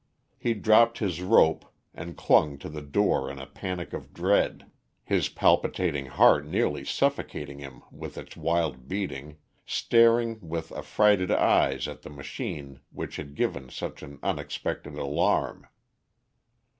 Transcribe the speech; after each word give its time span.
He 0.39 0.55
dropped 0.55 0.97
his 0.97 1.21
rope 1.21 1.63
and 1.93 2.17
clung 2.17 2.57
to 2.57 2.69
the 2.69 2.81
door 2.81 3.29
in 3.29 3.37
a 3.37 3.45
panic 3.45 3.93
of 3.93 4.15
dread, 4.15 4.65
his 5.03 5.29
palpitating 5.29 6.07
heart 6.07 6.47
nearly 6.47 6.83
suffocating 6.83 7.59
him 7.59 7.83
with 7.91 8.17
its 8.17 8.35
wild 8.35 8.87
beating, 8.87 9.37
staring 9.63 10.39
with 10.41 10.71
affrighted 10.71 11.29
eyes 11.29 11.87
at 11.87 12.01
the 12.01 12.09
machine 12.09 12.79
which 12.91 13.17
had 13.17 13.35
given 13.35 13.69
such 13.69 14.01
an 14.01 14.17
unexpected 14.23 14.95
alarm. 14.95 15.67